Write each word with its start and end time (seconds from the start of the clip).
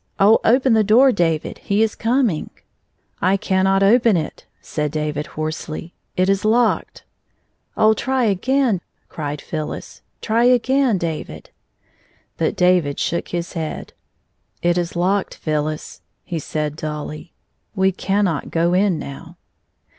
"Oh, 0.19 0.39
open 0.43 0.73
the 0.73 0.83
door, 0.83 1.11
David, 1.11 1.59
he 1.59 1.83
is 1.83 1.93
coming.'* 1.93 2.47
i6o 2.55 2.61
*' 2.95 3.21
I 3.33 3.37
cannot 3.37 3.83
open 3.83 4.17
it," 4.17 4.47
said 4.59 4.91
David, 4.91 5.27
hoarsely." 5.37 5.93
It 6.17 6.27
is 6.27 6.43
locked." 6.43 7.03
"Oh, 7.77 7.93
try 7.93 8.23
again," 8.23 8.81
cried 9.09 9.43
PhyUis. 9.47 10.01
"Try 10.19 10.45
again, 10.45 10.97
David." 10.97 11.51
But 12.37 12.55
David 12.55 12.97
shook 12.99 13.27
his 13.27 13.53
head. 13.53 13.93
It 14.63 14.75
is 14.75 14.95
locked, 14.95 15.35
Phyllis," 15.35 16.01
said 16.35 16.71
he, 16.71 16.75
dully." 16.77 17.33
We 17.75 17.91
cannot 17.91 18.49
go 18.49 18.73
in 18.73 18.97
now." 18.97 19.37